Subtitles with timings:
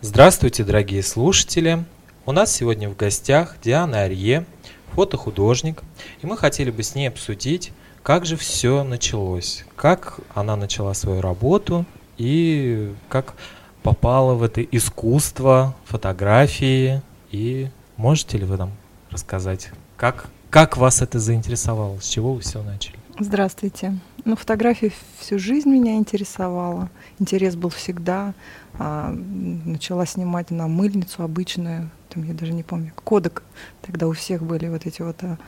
[0.00, 1.84] Здравствуйте, дорогие слушатели!
[2.24, 4.46] У нас сегодня в гостях Диана Арье,
[4.92, 5.82] фотохудожник,
[6.22, 7.72] и мы хотели бы с ней обсудить,
[8.04, 11.84] как же все началось, как она начала свою работу
[12.16, 13.34] и как
[13.82, 17.02] попала в это искусство фотографии.
[17.32, 18.70] И можете ли вы нам
[19.10, 22.94] рассказать, как, как вас это заинтересовало, с чего вы все начали?
[23.18, 23.98] Здравствуйте.
[24.28, 26.90] Ну, фотография всю жизнь меня интересовала.
[27.18, 28.34] Интерес был всегда.
[28.74, 33.42] А, начала снимать на мыльницу обычную, там я даже не помню, кодек.
[33.80, 35.38] Тогда у всех были вот эти вот а,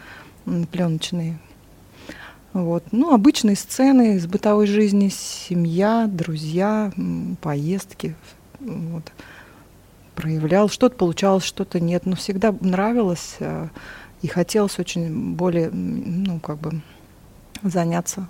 [0.73, 1.39] пленочные.
[2.55, 2.85] Вот.
[2.91, 6.91] Ну, обычные сцены из бытовой жизни, семья, друзья,
[7.43, 8.17] поездки.
[8.61, 9.13] Вот.
[10.15, 12.07] Проявлял, что-то получалось, что-то нет.
[12.07, 13.69] Но всегда нравилось а,
[14.23, 16.81] и хотелось очень более, ну, как бы
[17.63, 18.27] заняться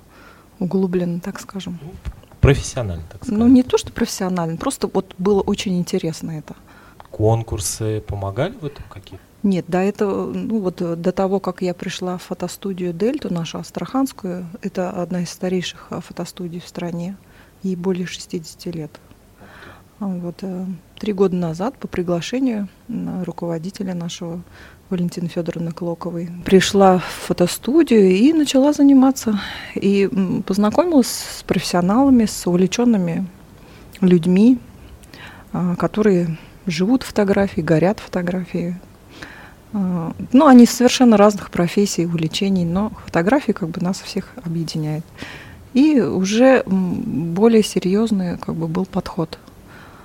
[0.60, 1.78] углубленно, так скажем.
[2.40, 3.38] Профессионально, так сказать.
[3.38, 6.54] Ну, не то, что профессионально, просто вот было очень интересно это.
[7.10, 12.18] Конкурсы помогали в этом какие Нет, до этого, ну вот до того, как я пришла
[12.18, 17.16] в фотостудию Дельту, нашу астраханскую, это одна из старейших а, фотостудий в стране,
[17.62, 18.90] ей более 60 лет.
[19.98, 20.64] Вот, э,
[20.98, 24.40] три года назад по приглашению руководителя нашего
[24.90, 26.28] Валентины Федоровны Клоковой.
[26.44, 29.40] Пришла в фотостудию и начала заниматься.
[29.74, 30.08] И
[30.46, 33.26] познакомилась с профессионалами, с увлеченными
[34.00, 34.58] людьми,
[35.52, 38.74] а, которые живут фотографией, горят фотографией.
[39.72, 45.04] А, ну, они совершенно разных профессий, увлечений, но фотография как бы нас всех объединяет.
[45.72, 49.38] И уже более серьезный как бы был подход.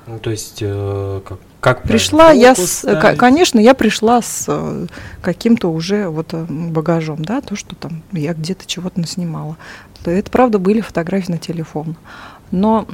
[0.06, 3.18] Ну, то есть э, как как пришла я с, ставить?
[3.18, 4.86] конечно, я пришла с э,
[5.24, 9.58] каким-то уже вот э, багажом, да, то, что там я где-то чего-то наснимала.
[10.06, 11.96] Это, правда, были фотографии на телефон.
[12.52, 12.86] Но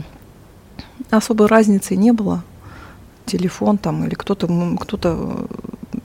[1.10, 2.46] особой разницы не было.
[3.26, 4.48] Телефон там или кто-то,
[4.80, 5.48] кто-то,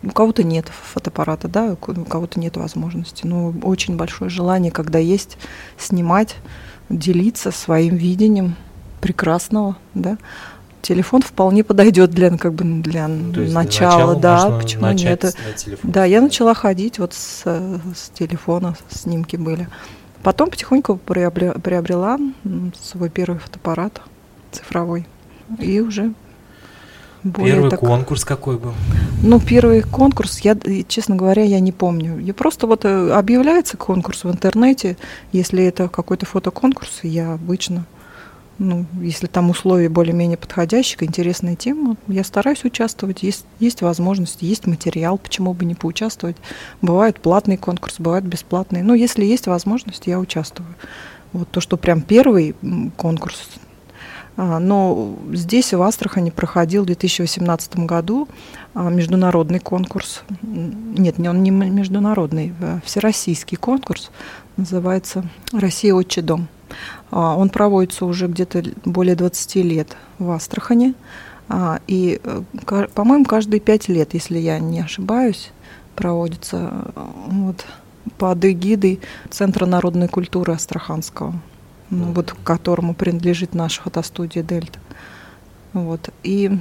[0.03, 3.29] у кого-то нет фотоаппарата, да, у кого-то нет возможности.
[3.29, 5.39] Но очень большое желание, когда есть,
[5.79, 6.35] снимать,
[6.89, 8.57] делиться своим видением
[9.01, 10.19] прекрасного, да
[10.87, 15.37] телефон вполне подойдет для как бы для То начала, для да, почему нет?
[15.83, 19.69] Да, я начала ходить вот с, с телефона, снимки были.
[20.23, 22.19] Потом потихоньку приобрела, приобрела
[22.81, 24.01] свой первый фотоаппарат
[24.53, 25.07] цифровой
[25.59, 26.13] и уже
[27.25, 27.81] более Первый так...
[27.81, 28.73] конкурс какой был?
[29.23, 32.19] Ну, первый конкурс, я, честно говоря, я не помню.
[32.19, 34.97] Я просто вот э, объявляется конкурс в интернете,
[35.33, 37.85] если это какой-то фотоконкурс, я обычно
[38.59, 43.23] ну, если там условия более-менее подходящие, интересная тема, я стараюсь участвовать.
[43.23, 46.37] Есть, есть возможность, есть материал, почему бы не поучаствовать.
[46.81, 48.83] Бывают платные конкурсы, бывают бесплатные.
[48.83, 50.75] Но если есть возможность, я участвую.
[51.33, 52.55] Вот то, что прям первый
[52.97, 53.49] конкурс.
[54.39, 58.29] А, но здесь, в Астрахани, проходил в 2018 году
[58.75, 60.23] а, международный конкурс.
[60.43, 64.11] Нет, не он не международный, а всероссийский конкурс.
[64.57, 65.95] Называется «Россия.
[65.95, 66.49] Отчий дом».
[67.11, 70.95] А, он проводится уже где-то более 20 лет в Астрахане.
[71.49, 75.53] А, и, э, по-моему, каждые пять лет, если я не ошибаюсь,
[75.95, 77.65] проводится э, вот,
[78.19, 79.01] под эгидой
[79.31, 81.35] Центра народной культуры Астраханского,
[81.91, 84.79] ну, вот, к которому принадлежит наша фотостудия «Дельта».
[85.73, 86.11] Вот.
[86.23, 86.59] И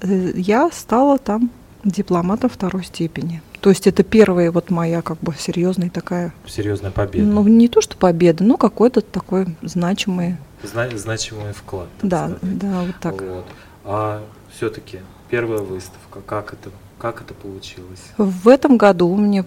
[0.00, 1.50] э, я стала там
[1.84, 3.42] дипломатом второй степени.
[3.66, 6.32] То есть это первая вот моя как бы серьезная такая...
[6.46, 7.26] Серьезная победа.
[7.26, 10.36] Ну, не то, что победа, но какой-то такой значимый...
[10.62, 11.88] Зна- значимый вклад.
[12.00, 12.58] Да, сказать.
[12.60, 13.20] да, вот так.
[13.20, 13.44] Вот.
[13.82, 14.22] А
[14.54, 15.00] все-таки
[15.30, 18.04] первая выставка, как это, как это получилось?
[18.18, 19.44] В этом году у меня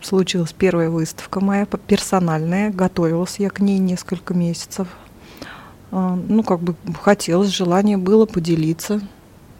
[0.00, 2.70] случилась первая выставка моя персональная.
[2.70, 4.88] Готовилась я к ней несколько месяцев.
[5.90, 9.02] А, ну, как бы хотелось, желание было поделиться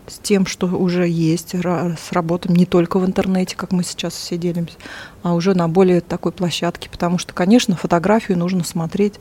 [0.08, 4.36] с тем, что уже есть, с работами не только в интернете, как мы сейчас все
[4.36, 4.76] делимся,
[5.22, 9.14] а уже на более такой площадке, потому что, конечно, фотографию нужно смотреть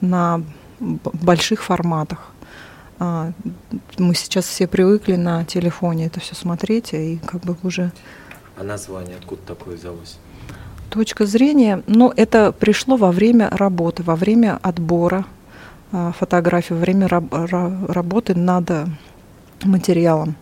[0.00, 0.42] на
[0.78, 2.32] больших форматах.
[2.98, 3.32] А,
[3.98, 7.92] мы сейчас все привыкли на телефоне это все смотреть, и как бы уже...
[8.58, 10.18] А название откуда такое взялось?
[10.88, 15.26] Точка зрения, ну, это пришло во время работы, во время отбора
[15.92, 18.70] а, фотографий, во время раб- работы над
[19.64, 20.36] материалом.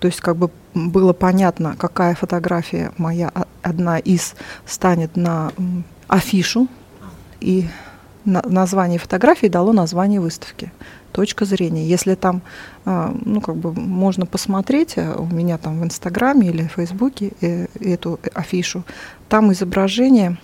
[0.00, 4.34] То есть как бы было понятно, какая фотография моя одна из
[4.66, 5.52] станет на
[6.08, 6.68] афишу,
[7.40, 7.66] и
[8.24, 10.72] название фотографии дало название выставки.
[11.12, 11.86] Точка зрения.
[11.86, 12.42] Если там,
[12.84, 17.32] а, ну, как бы можно посмотреть э, у меня там в Инстаграме или в Фейсбуке
[17.40, 18.82] э, эту афишу,
[19.28, 20.38] там изображение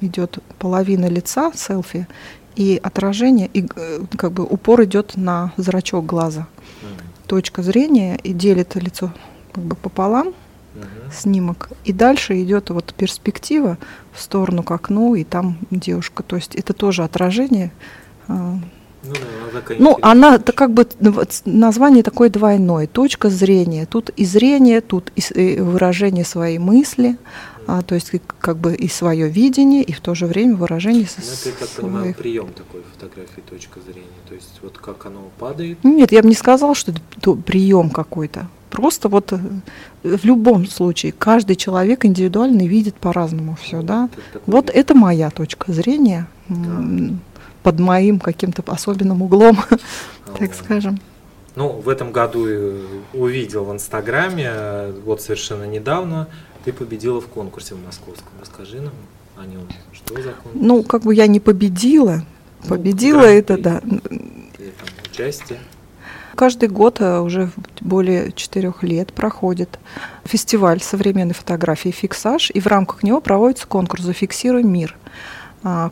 [0.00, 2.06] идет половина лица, селфи,
[2.54, 6.46] и отражение, и э, как бы упор идет на зрачок глаза.
[7.32, 9.10] Точка зрения и делит лицо
[9.54, 10.26] как бы пополам,
[10.74, 10.86] Мгм.
[11.10, 11.70] снимок.
[11.86, 13.78] И дальше идет вот перспектива
[14.12, 16.22] в сторону к окну, и там девушка.
[16.22, 17.70] То есть это тоже отражение.
[18.28, 18.58] а,
[19.04, 19.20] Ну, да,
[19.50, 21.14] она Ну, она это как бы ну,
[21.46, 22.86] название такое двойное.
[22.86, 23.86] Точка зрения.
[23.86, 27.16] Тут и зрение, тут и выражение своей мысли,
[27.66, 31.20] а, то есть как бы и свое видение, и в то же время выражение со-
[31.20, 32.16] Ну, это, я так понимаю, своих.
[32.16, 34.06] прием такой фотографии, точка зрения.
[34.28, 35.82] То есть вот как оно падает.
[35.84, 38.48] Нет, я бы не сказала, что это прием какой-то.
[38.70, 39.38] Просто вот э,
[40.02, 44.08] в любом случае каждый человек индивидуально видит по-разному все, Вот да.
[44.32, 47.20] это Вот это моя точка зрения м,
[47.62, 49.56] под моим каким-то особенным углом,
[50.38, 50.54] так Вот.
[50.54, 51.00] скажем.
[51.54, 52.80] Ну, в этом году э,
[53.12, 56.28] увидел в Инстаграме, э, вот совершенно недавно,
[56.64, 58.32] ты победила в конкурсе в московском.
[58.40, 58.94] Расскажи нам
[59.36, 59.66] о нем.
[59.92, 60.54] Что за конкурс?
[60.54, 62.24] Ну, как бы я не победила.
[62.62, 63.80] Ну, Победила это, да.
[63.80, 65.58] Или там участие?
[66.34, 67.50] Каждый год а, уже
[67.80, 69.78] более четырех лет проходит
[70.24, 74.96] фестиваль современной фотографии «Фиксаж», и в рамках него проводится конкурс «Зафиксируй мир»,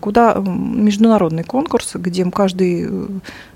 [0.01, 3.07] куда м, международный конкурс, где каждый э,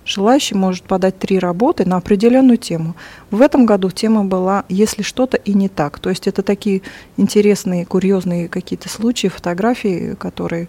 [0.04, 2.94] желающий может подать три работы на определенную тему.
[3.30, 5.98] В этом году тема была «Если что-то и не так».
[5.98, 6.82] То есть это такие
[7.16, 10.68] интересные, курьезные какие-то случаи, фотографии, которые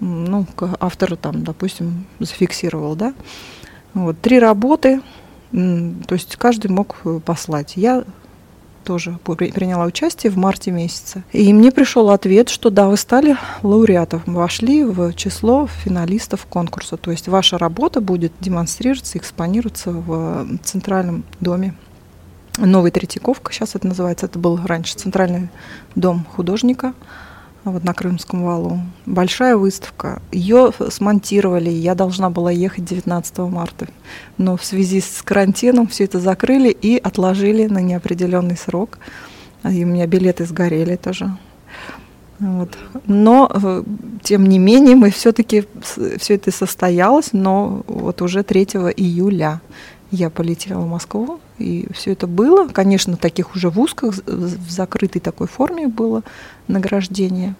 [0.00, 0.46] ну,
[0.80, 3.14] автор там, допустим, зафиксировал, да.
[3.94, 5.00] Вот, три работы,
[5.52, 7.76] то есть каждый мог э, послать.
[7.76, 8.04] Я
[8.86, 11.24] тоже при- приняла участие в марте месяце.
[11.32, 16.96] И мне пришел ответ, что да, вы стали лауреатом, вошли в число финалистов конкурса.
[16.96, 21.74] То есть ваша работа будет демонстрироваться, экспонироваться в Центральном доме.
[22.58, 25.48] Новый Третьяковка, сейчас это называется, это был раньше Центральный
[25.94, 26.94] дом художника
[27.70, 28.80] вот на Крымском валу.
[29.06, 30.22] Большая выставка.
[30.32, 33.88] Ее смонтировали, я должна была ехать 19 марта.
[34.38, 38.98] Но в связи с карантином все это закрыли и отложили на неопределенный срок.
[39.64, 41.36] И у меня билеты сгорели тоже.
[42.38, 42.76] Вот.
[43.06, 43.82] Но, э,
[44.22, 45.64] тем не менее, мы все-таки
[46.18, 48.64] все это состоялось, но вот уже 3
[48.96, 49.60] июля
[50.10, 52.68] я полетела в Москву, и все это было.
[52.68, 56.22] Конечно, таких уже в узких, в закрытой такой форме было
[56.68, 57.54] награждение.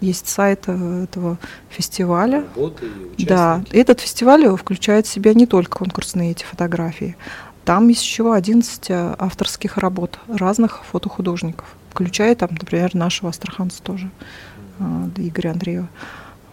[0.00, 1.38] Есть сайт э, этого
[1.70, 2.44] фестиваля.
[2.54, 2.86] Работы
[3.16, 7.16] и Да, этот фестиваль включает в себя не только конкурсные эти фотографии.
[7.64, 14.10] Там есть еще 11 э, авторских работ разных фотохудожников, включая там, например, нашего астраханца тоже,
[14.78, 15.88] э, Игоря Андреева.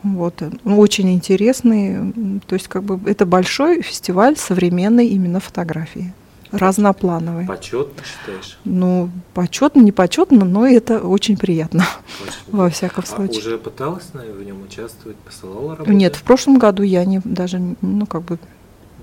[0.03, 0.41] Вот.
[0.41, 2.41] э, ну, Очень интересный.
[2.47, 6.13] То есть, как бы это большой фестиваль современной именно фотографии.
[6.51, 7.45] Разноплановый.
[7.47, 8.57] Почетно считаешь?
[8.65, 11.85] Ну, почетно, не почетно, но это очень приятно,
[12.21, 12.33] Очень.
[12.57, 13.39] во всяком А случае.
[13.39, 15.91] уже пыталась наверное, в нем участвовать, посылала работу?
[15.91, 18.39] Нет, в прошлом году я не, даже, ну, как бы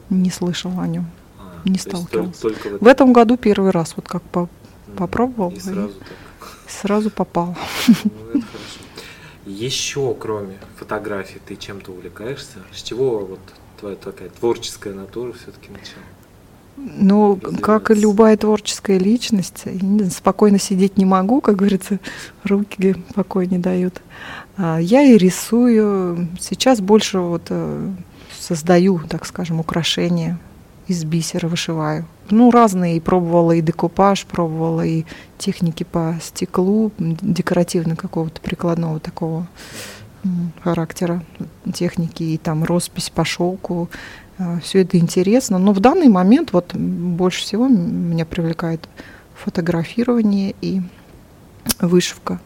[0.08, 1.06] не слышала о нем.
[1.38, 2.36] А, не сталкивалась.
[2.38, 4.48] Только, только В этом году первый раз вот как по-
[4.96, 6.48] попробовал И сразу так.
[6.68, 7.56] сразу попал.
[7.88, 8.42] Ну.
[9.46, 12.58] Еще, кроме фотографий, ты чем-то увлекаешься?
[12.72, 13.40] С чего вот
[13.80, 16.04] твоя такая творческая натура все-таки начала?
[16.76, 19.64] Ну, как и любая творческая личность,
[20.10, 22.00] спокойно сидеть не могу, как говорится,
[22.44, 24.00] руки покой не дают.
[24.56, 26.28] А, Я и рисую.
[26.40, 27.90] Сейчас больше вот э,
[28.38, 30.38] создаю, так скажем, украшения
[30.88, 32.06] из бисера вышиваю.
[32.30, 33.00] Ну, разные.
[33.00, 35.04] Пробовала и декупаж, пробовала и
[35.38, 39.46] техники по стеклу, декоративно какого-то прикладного такого
[40.62, 41.24] характера
[41.72, 43.88] техники, и там роспись по шелку.
[44.62, 45.58] Все это интересно.
[45.58, 48.88] Но в данный момент вот больше всего меня привлекает
[49.34, 50.82] фотографирование и
[51.80, 52.40] вышивка.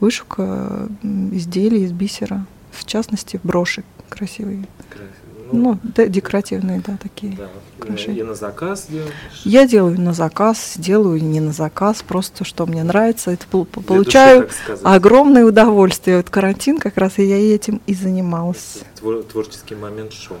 [0.00, 4.66] Вышивка изделий из бисера, в частности, броши красивые.
[4.88, 5.12] Красиво.
[5.52, 7.36] Ну, да, декоративные, да, такие.
[7.36, 7.48] да.
[7.78, 8.20] украшения.
[8.20, 9.12] И на заказ делаешь?
[9.44, 13.30] Я делаю на заказ, делаю не на заказ, просто что мне нравится.
[13.30, 14.82] Это души, получаю сказать.
[14.84, 16.16] огромное удовольствие.
[16.18, 18.78] Вот карантин как раз и я этим и занималась.
[19.00, 20.38] Твор- творческий момент шоу.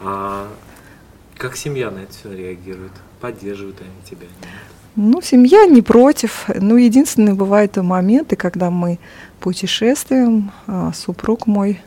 [0.00, 0.48] А
[1.36, 2.92] как семья на это все реагирует?
[3.20, 4.26] Поддерживают они тебя?
[4.40, 4.48] Нет?
[4.94, 6.44] Ну, семья не против.
[6.54, 8.98] Ну, единственные бывают моменты, когда мы
[9.40, 11.80] путешествуем, а супруг мой,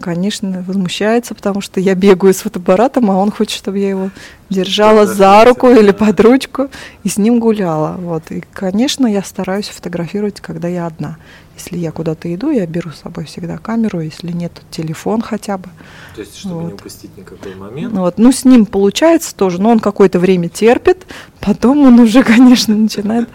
[0.00, 4.10] конечно, возмущается, потому что я бегаю с фотоаппаратом, а он хочет, чтобы я его
[4.50, 6.68] держала за руку или под ручку
[7.04, 7.96] и с ним гуляла.
[7.98, 8.30] Вот.
[8.30, 11.18] И, конечно, я стараюсь фотографировать, когда я одна.
[11.56, 15.56] Если я куда-то иду, я беру с собой всегда камеру, если нет, то телефон хотя
[15.56, 15.68] бы.
[16.14, 16.80] То есть, чтобы не Вот.
[16.80, 17.94] упустить никакой момент.
[17.94, 18.18] Ну Вот.
[18.18, 21.06] Ну, с ним получается тоже, но он какое-то время терпит,
[21.40, 23.28] потом он уже, конечно, начинает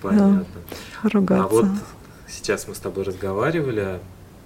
[0.00, 0.44] Понятно.
[1.02, 1.44] ругаться.
[1.44, 1.66] А вот
[2.28, 3.98] сейчас мы с тобой разговаривали,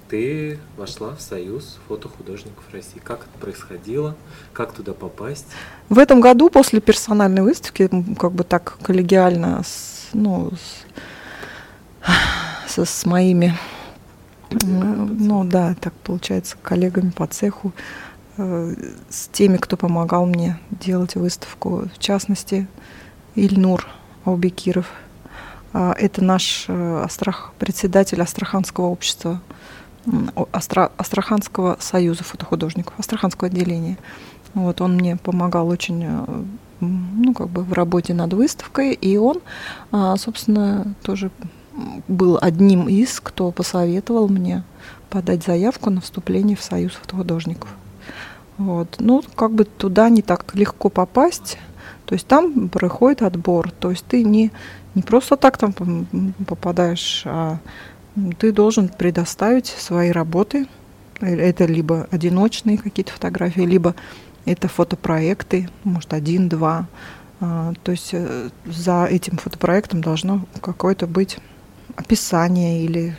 [0.08, 3.00] ты вошла в Союз фотохудожников России.
[3.02, 4.16] Как это происходило?
[4.52, 5.46] Как туда попасть?
[5.88, 13.06] В этом году после персональной выставки, как бы так коллегиально, с, ну, с, со, с
[13.06, 13.56] моими,
[14.50, 17.72] ну да, так получается, коллегами по цеху,
[18.36, 18.74] э,
[19.08, 22.66] с теми, кто помогал мне делать выставку, в частности,
[23.34, 23.86] Ильнур
[24.24, 24.86] Аубекиров.
[25.72, 29.40] А, это наш э, Астрах, председатель Астраханского общества
[30.52, 33.98] Астра, Астраханского союза фотохудожников, Астраханского отделения.
[34.54, 36.44] Вот он мне помогал очень, э,
[36.80, 39.40] ну, как бы в работе над выставкой, и он,
[39.90, 41.30] а, собственно, тоже
[42.06, 44.62] был одним из, кто посоветовал мне
[45.10, 47.68] подать заявку на вступление в Союз фотохудожников.
[48.58, 48.96] Вот.
[49.00, 51.58] Ну, как бы туда не так легко попасть,
[52.06, 54.52] то есть там проходит отбор, то есть ты не,
[54.94, 55.72] не просто так там
[56.46, 57.58] попадаешь, а
[58.38, 60.66] ты должен предоставить свои работы.
[61.20, 63.94] Это либо одиночные какие-то фотографии, либо
[64.44, 66.86] это фотопроекты, может, один-два.
[67.40, 71.38] А, то есть э, за этим фотопроектом должно какое-то быть
[71.96, 73.16] описание или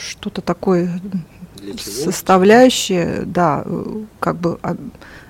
[0.00, 1.00] что-то такое
[1.78, 4.58] составляющее, да, э, как бы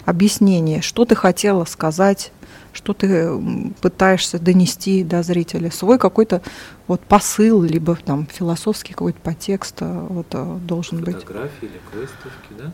[0.04, 2.32] объяснение, что ты хотела сказать
[2.78, 3.28] что ты
[3.80, 6.42] пытаешься донести до зрителя, свой какой-то
[6.86, 11.16] вот посыл, либо там философский какой-то подтекст э, вот, э, должен быть.
[11.16, 12.72] Фотографии или к выставке, да?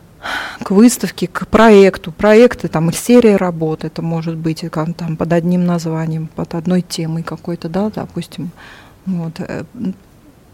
[0.63, 2.11] К выставке, к проекту.
[2.11, 7.67] Проекты, там, серия работ, это может быть там, под одним названием, под одной темой какой-то,
[7.67, 8.51] да, допустим.
[9.05, 9.39] Вот.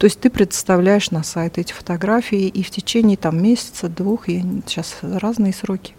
[0.02, 4.42] То есть ты представляешь на сайт эти фотографии, и в течение там месяца, двух, я,
[4.66, 5.94] сейчас разные сроки,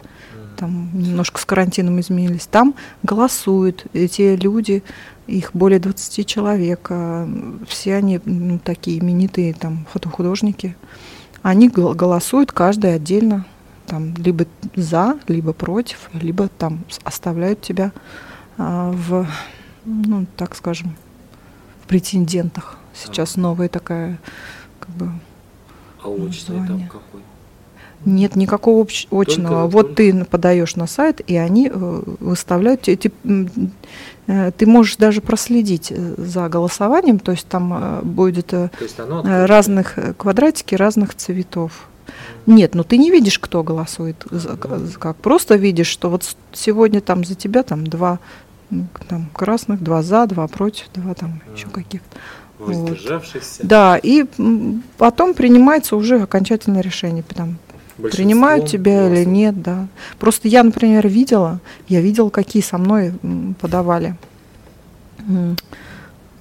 [0.58, 4.84] там немножко с карантином изменились, там голосуют эти люди,
[5.26, 7.30] их более 20 человек, а,
[7.66, 10.76] все они ну, такие именитые там фотохудожники,
[11.42, 13.46] они голосуют каждый отдельно,
[13.86, 17.94] там либо за, либо против, либо там оставляют тебя
[18.58, 19.26] а, в,
[19.86, 20.94] ну так скажем,
[21.82, 22.80] в претендентах.
[22.94, 24.20] Сейчас новая такая
[24.80, 25.10] как бы.
[26.04, 27.22] А очный там какой?
[28.06, 29.64] Нет никакого общ- очного.
[29.64, 32.90] Только, вот ты подаешь на сайт, и они э, выставляют.
[32.90, 33.14] Эти,
[34.28, 40.76] э, ты можешь даже проследить э, за голосованием, то есть там будет есть разных квадратики
[40.76, 41.88] разных цветов.
[42.46, 44.26] Нет, ну ты не видишь, кто голосует,
[45.00, 48.20] как просто видишь, что вот сегодня там за тебя там два
[49.08, 52.18] там красных, два за, два против, два там еще каких-то.
[52.66, 53.62] Воздержавшихся.
[53.62, 53.68] Вот.
[53.68, 54.26] Да, и
[54.98, 57.58] потом принимается уже окончательное решение, там
[57.98, 59.88] принимают тебя или нет, да.
[60.20, 63.14] Просто я, например, видела, я видела, какие со мной
[63.62, 64.16] подавали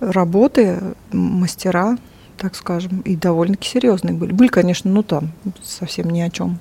[0.00, 0.80] работы
[1.12, 1.98] мастера,
[2.36, 4.32] так скажем, и довольно-таки серьезные были.
[4.32, 5.30] Были, конечно, ну там
[5.62, 6.58] совсем ни о чем,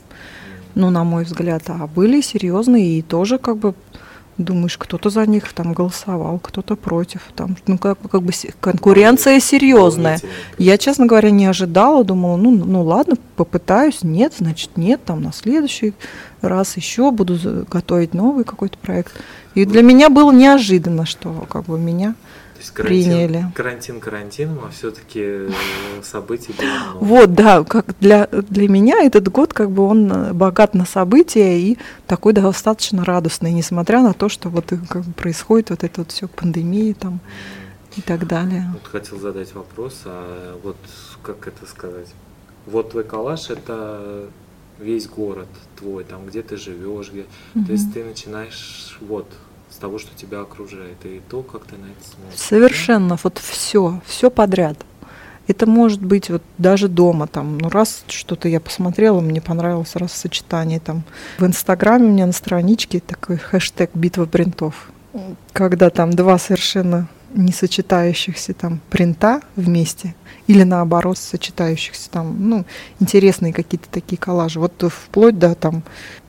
[0.75, 3.73] ну на мой взгляд, а были серьезные и тоже как бы
[4.37, 7.21] думаешь, кто-то за них там голосовал, кто-то против.
[7.35, 10.19] Там, ну, как, как бы конкуренция серьезная.
[10.57, 15.33] Я, честно говоря, не ожидала, думала, ну, ну ладно, попытаюсь, нет, значит нет, там на
[15.33, 15.93] следующий
[16.41, 19.13] раз еще буду готовить новый какой-то проект.
[19.53, 22.15] И для меня было неожиданно, что как бы меня
[22.61, 23.45] есть карантин, приняли.
[23.55, 25.49] Карантин карантином, а все-таки э,
[26.03, 27.03] событий было много.
[27.03, 31.59] Вот, да, как для, для меня этот год как бы он э, богат на события
[31.59, 31.77] и
[32.07, 36.27] такой достаточно радостный, несмотря на то, что вот как бы происходит вот это вот все
[36.27, 37.19] пандемия там
[37.97, 38.69] и так далее.
[38.73, 40.77] Вот хотел задать вопрос, а вот
[41.23, 42.07] как это сказать?
[42.65, 44.29] Вот твой коллаж это
[44.79, 47.25] весь город твой, там где ты живешь, где,
[47.55, 47.65] угу.
[47.65, 49.27] то есть ты начинаешь вот
[49.81, 52.39] того, что тебя окружает, и то, как ты на это смотришь.
[52.39, 53.19] Совершенно, да?
[53.23, 54.77] вот все, все подряд.
[55.47, 60.13] Это может быть вот даже дома, там, ну раз что-то я посмотрела, мне понравилось раз
[60.13, 61.03] сочетание там.
[61.39, 64.91] В Инстаграме у меня на страничке такой хэштег «Битва принтов»,
[65.51, 70.15] когда там два совершенно не сочетающихся там принта вместе
[70.47, 72.65] или наоборот сочетающихся там, ну,
[72.99, 74.59] интересные какие-то такие коллажи.
[74.59, 75.83] Вот вплоть до там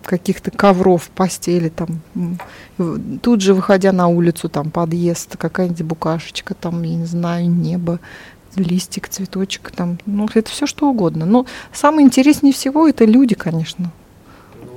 [0.04, 2.00] каких-то ковров, постели там.
[3.22, 7.98] Тут же, выходя на улицу, там подъезд, какая-нибудь букашечка, там, я не знаю, небо,
[8.56, 11.26] листик, цветочек, там, ну, это все что угодно.
[11.26, 13.92] Но самое интереснее всего это люди, конечно.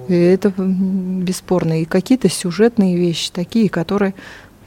[0.08, 1.82] И это бесспорно.
[1.82, 4.14] И какие-то сюжетные вещи такие, которые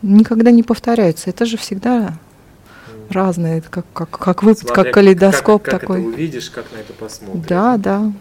[0.03, 1.31] никогда не повторяются.
[1.31, 2.15] Это же всегда
[3.11, 6.01] разные, как, как, как, вы, Смотря как калейдоскоп как, как такой.
[6.01, 7.47] Это увидишь, как на это посмотришь.
[7.47, 8.13] Да, да.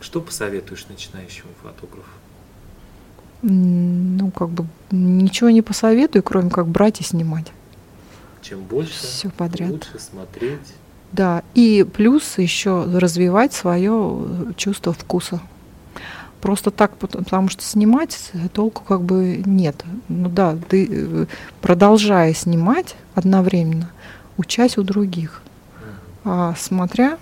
[0.00, 2.08] Что посоветуешь начинающему фотографу?
[3.42, 7.52] Ну, как бы ничего не посоветую, кроме как брать и снимать.
[8.40, 9.70] Чем больше, все подряд.
[9.70, 10.60] лучше смотреть.
[11.12, 15.40] Да, и плюс еще развивать свое чувство вкуса.
[16.44, 19.82] Просто так, потому что снимать толку как бы нет.
[20.10, 21.26] Ну да, ты э,
[21.62, 23.90] продолжая снимать одновременно,
[24.36, 25.40] учась у других,
[26.22, 27.16] а смотря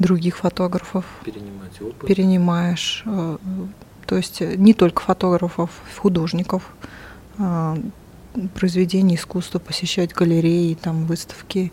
[0.00, 2.08] других фотографов, Перенимать опыт.
[2.08, 3.04] перенимаешь.
[3.06, 3.36] э,
[4.06, 6.64] То есть не только фотографов, художников,
[8.58, 11.70] произведений искусства, посещать галереи, там выставки,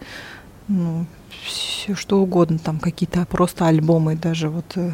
[0.68, 1.06] ну,
[1.46, 4.92] все что угодно, там какие-то просто альбомы даже вот э,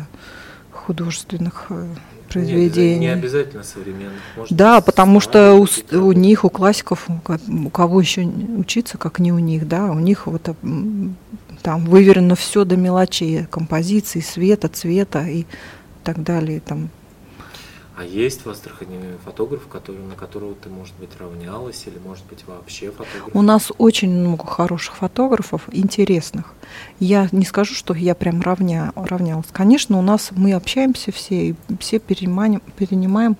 [0.71, 1.87] художественных э,
[2.29, 2.99] произведений.
[2.99, 4.19] Не обязательно современных.
[4.37, 8.97] Может Да, потому что у, у них, у классиков, у ко- у кого еще учиться,
[8.97, 11.15] как не у них, да, у них вот м,
[11.61, 15.45] там выверено все до мелочей, композиции, света, цвета и
[16.03, 16.59] так далее.
[16.61, 16.89] Там.
[17.99, 22.45] А есть в Астрахани фотограф, который, на которого ты, может быть, равнялась, или, может быть,
[22.47, 23.35] вообще фотограф?
[23.35, 26.53] У нас очень много хороших фотографов, интересных.
[27.01, 29.47] Я не скажу, что я прям равня, равнялась.
[29.51, 33.35] Конечно, у нас мы общаемся все, и все перенимаем, перенимаем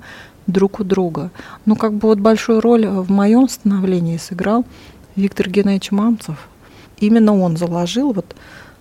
[0.46, 1.32] друг у друга.
[1.66, 4.66] Но как бы вот большую роль в моем становлении сыграл
[5.16, 6.50] Виктор Геннадьевич Мамцев.
[6.98, 8.36] Именно он заложил вот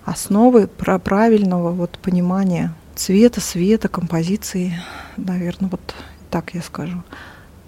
[0.05, 4.79] основы про правильного вот понимания цвета, света, композиции,
[5.17, 5.95] наверное, вот
[6.31, 7.03] так я скажу.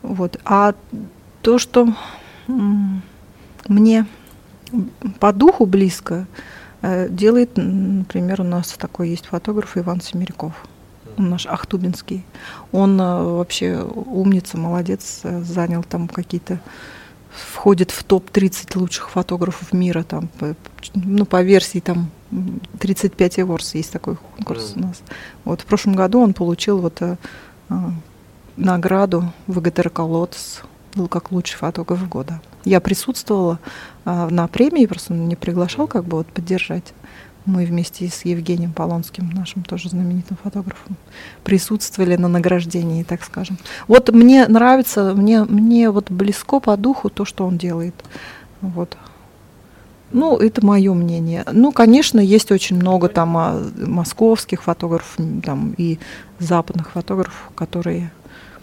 [0.03, 0.39] Вот.
[0.45, 0.75] А
[1.43, 1.95] то, что
[3.69, 4.07] мне
[5.21, 6.27] по духу близко,
[6.83, 10.53] э, делает, например, у нас такой есть фотограф Иван Семеряков,
[11.17, 12.25] наш Ахтубинский.
[12.73, 16.61] Он э, вообще умница, молодец, э, занял там какие-то
[17.31, 20.29] входит в топ-30 лучших фотографов мира, там,
[20.95, 22.11] ну, по версии там
[22.79, 24.89] 35 Awards есть такой конкурс у Мгм.
[24.89, 25.03] нас.
[25.45, 27.17] Вот в прошлом году он получил вот э,
[27.69, 27.93] а,
[28.57, 30.63] награду ВГТРК «Лотос»,
[30.95, 32.41] был как лучший фотограф года.
[32.65, 33.59] Я присутствовала
[34.05, 36.93] а, на премии, просто он меня приглашал как бы вот поддержать.
[37.47, 40.97] Мы вместе с Евгением Полонским, нашим тоже знаменитым фотографом,
[41.43, 43.57] присутствовали на награждении, так скажем.
[43.89, 47.95] Вот мне нравится, мне, мне вот близко по духу то, что он делает.
[48.61, 48.97] Вот.
[50.13, 51.45] Ну, это мое мнение.
[51.53, 55.99] Ну, конечно, есть очень много там а, московских фотографов там, и
[56.39, 58.11] западных фотографов, которые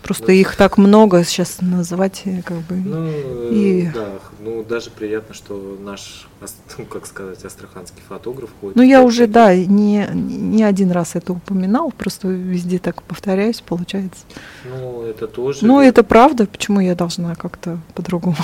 [0.08, 2.76] просто их так много сейчас называть э, как бы.
[2.76, 4.08] Ну, э, И- да,
[4.39, 6.28] ну даже приятно, что наш,
[6.78, 8.76] ну, как сказать, астраханский фотограф ходит.
[8.76, 14.24] Ну, я уже, да, не, не один раз это упоминал, просто везде так повторяюсь, получается.
[14.65, 15.65] Ну, это тоже.
[15.65, 18.38] Ну, это правда, почему я должна как-то по-другому?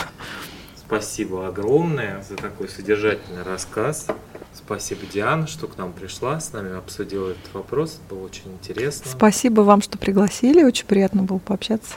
[0.86, 4.08] Спасибо огромное за такой содержательный рассказ.
[4.54, 8.00] Спасибо, Диана, что к нам пришла, с нами обсудила этот вопрос.
[8.06, 9.10] Это было очень интересно.
[9.10, 11.96] Спасибо вам, что пригласили, очень приятно было пообщаться.